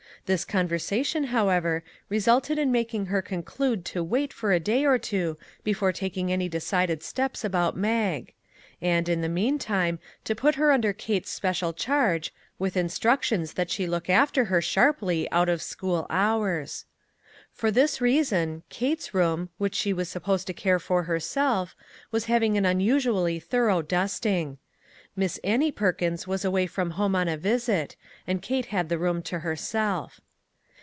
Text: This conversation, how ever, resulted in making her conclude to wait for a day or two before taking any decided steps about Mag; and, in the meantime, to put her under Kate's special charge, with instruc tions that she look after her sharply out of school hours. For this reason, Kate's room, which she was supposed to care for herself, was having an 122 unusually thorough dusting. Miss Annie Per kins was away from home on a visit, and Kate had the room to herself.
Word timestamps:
This 0.27 0.45
conversation, 0.45 1.25
how 1.25 1.49
ever, 1.49 1.83
resulted 2.07 2.59
in 2.59 2.71
making 2.71 3.07
her 3.07 3.23
conclude 3.23 3.83
to 3.85 4.03
wait 4.03 4.31
for 4.31 4.51
a 4.53 4.59
day 4.59 4.85
or 4.85 4.99
two 4.99 5.35
before 5.63 5.91
taking 5.91 6.31
any 6.31 6.47
decided 6.47 7.01
steps 7.01 7.43
about 7.43 7.75
Mag; 7.75 8.31
and, 8.79 9.09
in 9.09 9.21
the 9.21 9.27
meantime, 9.27 9.97
to 10.25 10.35
put 10.35 10.55
her 10.55 10.71
under 10.71 10.93
Kate's 10.93 11.31
special 11.31 11.73
charge, 11.73 12.31
with 12.59 12.75
instruc 12.75 13.23
tions 13.23 13.53
that 13.53 13.71
she 13.71 13.87
look 13.87 14.11
after 14.11 14.45
her 14.45 14.61
sharply 14.61 15.29
out 15.31 15.49
of 15.49 15.59
school 15.59 16.05
hours. 16.11 16.85
For 17.51 17.71
this 17.71 17.99
reason, 17.99 18.61
Kate's 18.69 19.15
room, 19.15 19.49
which 19.57 19.73
she 19.75 19.91
was 19.91 20.07
supposed 20.07 20.45
to 20.47 20.53
care 20.53 20.79
for 20.79 21.01
herself, 21.03 21.75
was 22.11 22.25
having 22.25 22.55
an 22.57 22.63
122 22.63 22.93
unusually 23.09 23.39
thorough 23.39 23.81
dusting. 23.81 24.59
Miss 25.13 25.39
Annie 25.43 25.73
Per 25.73 25.91
kins 25.91 26.25
was 26.25 26.45
away 26.45 26.65
from 26.67 26.91
home 26.91 27.17
on 27.17 27.27
a 27.27 27.35
visit, 27.35 27.97
and 28.25 28.41
Kate 28.41 28.67
had 28.67 28.87
the 28.87 28.97
room 28.97 29.21
to 29.23 29.39
herself. 29.39 30.21